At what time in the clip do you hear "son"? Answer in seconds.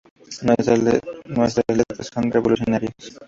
2.11-2.31